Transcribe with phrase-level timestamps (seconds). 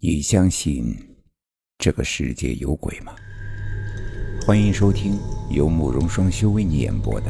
[0.00, 0.94] 你相信
[1.76, 3.10] 这个世界有鬼吗？
[4.46, 5.18] 欢迎收听
[5.50, 7.26] 由慕容双修为你演播的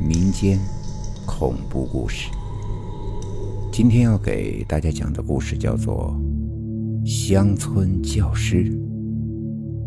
[0.00, 0.56] 民间
[1.26, 2.30] 恐怖故事。
[3.72, 6.16] 今天要给大家讲的故事叫做
[7.04, 8.62] 《乡村教师》，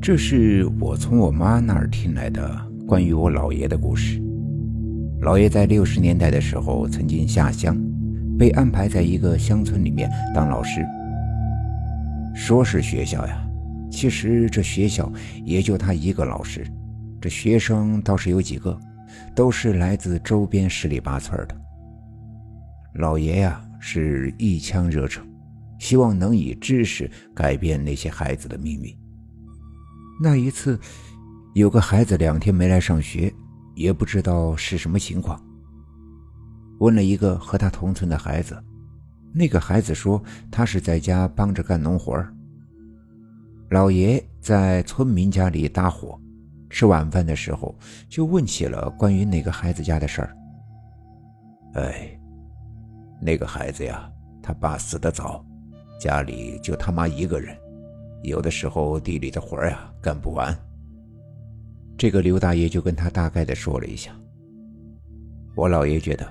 [0.01, 2.53] 这是我从我妈那儿听来的
[2.85, 4.21] 关于我姥爷的故事。
[5.21, 7.81] 姥爷在六十年代的时候曾经下乡，
[8.37, 10.85] 被安排在一个乡村里面当老师。
[12.33, 13.47] 说是学校呀，
[13.91, 15.11] 其实这学校
[15.43, 16.65] 也就他一个老师，
[17.19, 18.79] 这学生倒是有几个，
[19.35, 21.55] 都是来自周边十里八村的。
[22.95, 25.27] 老爷呀是一腔热诚，
[25.79, 28.95] 希望能以知识改变那些孩子的命运。
[30.21, 30.79] 那一次，
[31.53, 33.33] 有个孩子两天没来上学，
[33.75, 35.39] 也不知道是什么情况。
[36.79, 38.57] 问了一个和他同村的孩子。
[39.33, 42.25] 那个孩子说，他是在家帮着干农活
[43.69, 46.19] 老爷在村民家里搭伙，
[46.69, 47.77] 吃晚饭的时候
[48.07, 50.35] 就问起了关于那个孩子家的事儿。
[51.75, 52.19] 哎，
[53.21, 55.45] 那个孩子呀，他爸死得早，
[55.99, 57.55] 家里就他妈一个人，
[58.23, 60.57] 有的时候地里的活呀干不完。
[61.95, 64.11] 这个刘大爷就跟他大概的说了一下。
[65.55, 66.27] 我老爷觉得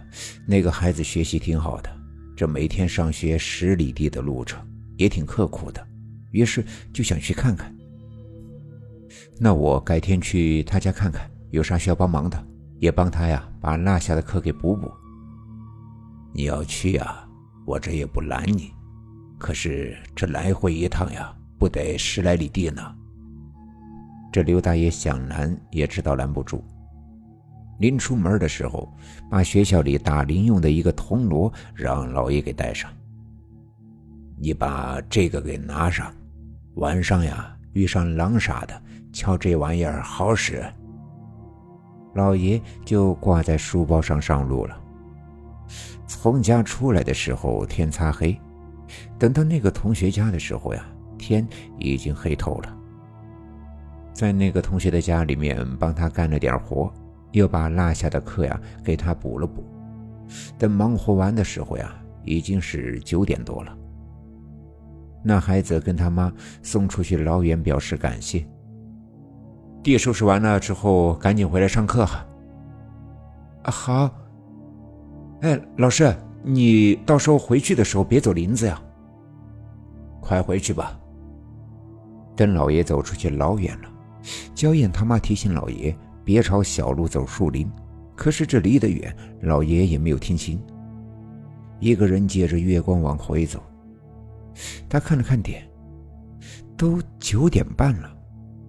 [0.46, 1.97] 那个孩子学习挺好的。
[2.38, 4.64] 这每天上学十里地的路程
[4.96, 5.84] 也挺刻苦的，
[6.30, 7.74] 于是就想去看看。
[9.40, 12.46] 那我改天去他家看看，有啥需要帮忙的，
[12.78, 14.88] 也帮他呀把落下的课给补补。
[16.32, 17.28] 你要去呀，
[17.66, 18.70] 我这也不拦你，
[19.36, 22.80] 可是这来回一趟呀，不得十来里地呢。
[24.30, 26.62] 这刘大爷想拦也知道拦不住。
[27.78, 28.88] 临出门的时候，
[29.30, 32.90] 把学校里打铃用的一个铜锣让老爷给带上。
[34.36, 36.12] 你把这个给拿上，
[36.74, 40.64] 晚上呀遇上狼啥的，敲这玩意儿好使。
[42.14, 44.80] 老爷就挂在书包上上路了。
[46.06, 48.36] 从家出来的时候天擦黑，
[49.18, 50.84] 等到那个同学家的时候呀，
[51.16, 51.46] 天
[51.78, 52.76] 已经黑透了。
[54.12, 56.92] 在那个同学的家里面帮他干了点活。
[57.32, 59.64] 又把落下的课呀给他补了补，
[60.58, 61.94] 等忙活完的时候呀，
[62.24, 63.76] 已经是九点多了。
[65.22, 68.46] 那孩子跟他妈送出去老远表示感谢。
[69.82, 72.26] 地收拾完了之后，赶紧回来上课哈。
[73.62, 74.10] 啊好。
[75.40, 78.80] 哎，老师，你到时候回去的时候别走林子呀。
[80.20, 80.98] 快回去吧。
[82.36, 83.88] 等老爷走出去老远了，
[84.54, 85.96] 娇艳他妈提醒老爷。
[86.28, 87.66] 别朝小路走树林，
[88.14, 90.62] 可是这离得远，老爷也没有听清。
[91.80, 93.62] 一个人借着月光往回走，
[94.90, 95.66] 他看了看点，
[96.76, 98.14] 都九点半了。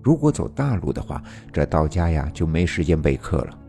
[0.01, 1.21] 如果走大路的话，
[1.51, 3.59] 这到家呀就没时间备课了。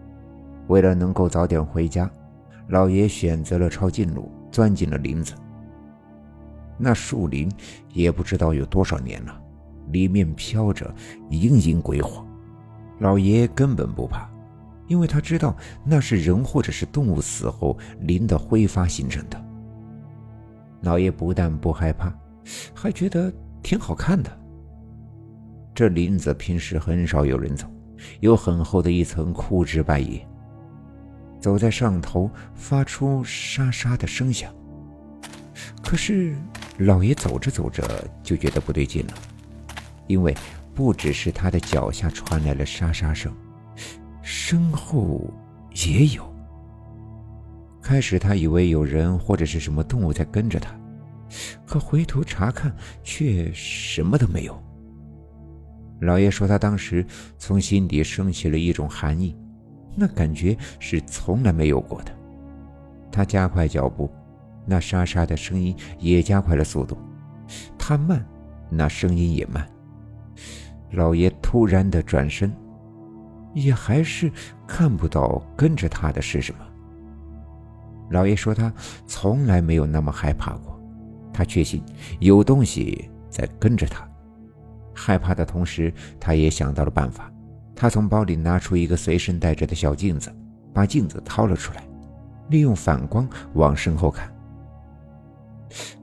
[0.69, 2.09] 为了能够早点回家，
[2.69, 5.34] 老爷选择了抄近路，钻进了林子。
[6.78, 7.51] 那树林
[7.93, 9.43] 也不知道有多少年了，
[9.89, 10.95] 里面飘着
[11.31, 12.25] 隐隐鬼火。
[13.00, 14.31] 老爷根本不怕，
[14.87, 19.43] 因为他知道那是人或者是动物死后磷的挥发形成的。
[20.83, 22.12] 老爷不但不害怕，
[22.75, 24.31] 还觉得挺好看的。
[25.75, 27.66] 这林子平时很少有人走，
[28.21, 30.27] 有很厚的一层枯枝败叶，
[31.41, 34.55] 走在上头发出沙沙的声响。
[35.83, 36.37] 可是
[36.78, 37.83] 老爷走着走着
[38.22, 39.15] 就觉得不对劲了，
[40.06, 40.37] 因为。
[40.81, 43.31] 不只是他的脚下传来了沙沙声，
[44.23, 45.31] 身后
[45.87, 46.25] 也有。
[47.83, 50.75] 开始他以为有人或者是什么动物在跟着他，
[51.67, 52.75] 可回头查看
[53.05, 54.59] 却什么都没有。
[56.01, 57.05] 老爷说他当时
[57.37, 59.37] 从心底升起了一种寒意，
[59.95, 62.13] 那感觉是从来没有过的。
[63.13, 64.11] 他加快脚步，
[64.65, 66.97] 那沙沙的声音也加快了速度。
[67.79, 68.27] 他慢，
[68.71, 69.71] 那声音也慢。
[70.92, 72.53] 老爷突然的转身，
[73.54, 74.31] 也还是
[74.66, 76.60] 看不到跟着他的是什么。
[78.10, 78.72] 老爷说他
[79.07, 80.81] 从来没有那么害怕过，
[81.33, 81.83] 他确信
[82.19, 84.04] 有东西在跟着他。
[84.92, 87.33] 害怕的同时，他也想到了办法。
[87.75, 90.31] 他从包里拿出一个随身带着的小镜子，
[90.75, 91.83] 把镜子掏了出来，
[92.48, 94.31] 利用反光往身后看。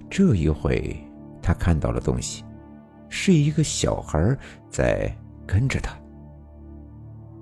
[0.10, 0.98] 这一回，
[1.42, 2.44] 他看到了东西。
[3.10, 4.38] 是一个小孩
[4.70, 5.12] 在
[5.46, 5.98] 跟着他。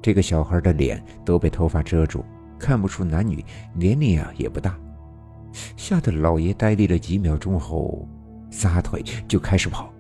[0.02, 2.24] 这个小孩的脸都被头发遮住，
[2.60, 4.78] 看不出男女，年龄啊也不大。
[5.76, 8.08] 吓得老爷呆立了几秒钟后，
[8.52, 9.92] 撒腿就开始跑。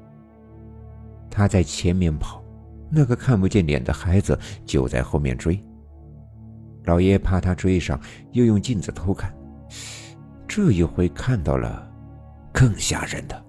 [1.29, 2.43] 他在前面跑，
[2.89, 5.61] 那个看不见脸的孩子就在后面追。
[6.83, 7.99] 老爷怕他追上，
[8.31, 9.33] 又用镜子偷看，
[10.47, 11.91] 这一回看到了
[12.53, 13.45] 更吓人的。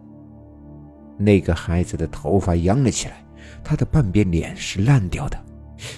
[1.19, 3.25] 那个孩子的头发扬了起来，
[3.65, 5.45] 他的半边脸是烂掉的，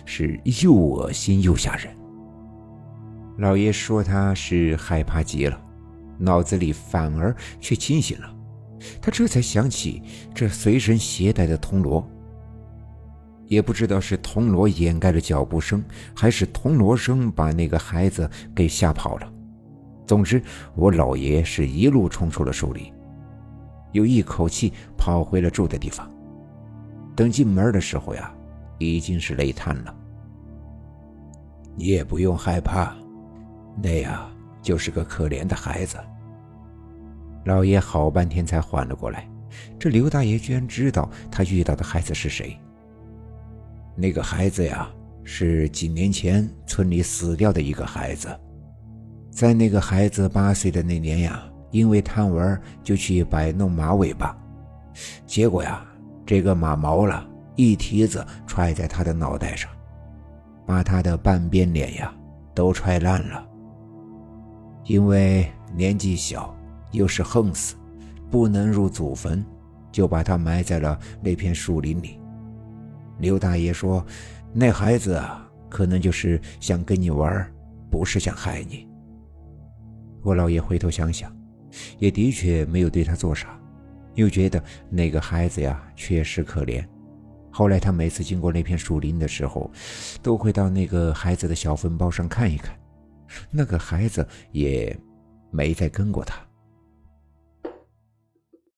[0.04, 1.88] 是又恶心又吓人。
[3.38, 5.60] 老爷说他是害怕极了，
[6.18, 8.34] 脑子里反而却清醒了。
[9.00, 10.02] 他这才想起
[10.34, 12.08] 这随身携带的铜锣，
[13.46, 19.32] 也不知道是铜锣掩盖了脚步声，还是铜锣声把那个孩子给吓跑了。
[20.06, 20.42] 总之，
[20.74, 22.92] 我老爷是一路冲出了树林，
[23.92, 26.10] 又一口气跑回了住的地方。
[27.16, 28.32] 等进门的时候呀，
[28.78, 29.94] 已经是累瘫了。
[31.76, 32.94] 你也不用害怕，
[33.82, 34.28] 那呀
[34.62, 35.96] 就是个可怜的孩子。
[37.44, 39.28] 老爷好半天才缓了过来，
[39.78, 42.56] 这刘大爷居然知道他遇到的孩子是谁。
[43.96, 44.88] 那个孩子呀，
[45.24, 48.28] 是几年前村里死掉的一个孩子。
[49.30, 54.36] 在那个孩子八岁的那年呀，因为贪玩就去摆弄马尾巴，
[55.26, 55.84] 结果呀，
[56.26, 57.26] 这个马毛了
[57.56, 59.70] 一蹄子踹在他的脑袋上，
[60.66, 62.14] 把他的半边脸呀
[62.54, 63.46] 都踹烂了。
[64.84, 66.54] 因为年纪小。
[66.92, 67.76] 又是横死，
[68.30, 69.44] 不能入祖坟，
[69.92, 72.18] 就把他埋在了那片树林里。
[73.18, 74.02] 刘大爷说
[74.54, 77.46] ：“那孩子啊，可能就是想跟你玩，
[77.90, 78.88] 不是想害你。”
[80.24, 81.30] 我老爷回头想想，
[81.98, 83.58] 也的确没有对他做啥，
[84.14, 86.84] 又觉得那个孩子呀确实可怜。
[87.50, 89.70] 后来他每次经过那片树林的时候，
[90.22, 92.78] 都会到那个孩子的小坟包上看一看，
[93.50, 94.96] 那个孩子也
[95.50, 96.47] 没再跟过他。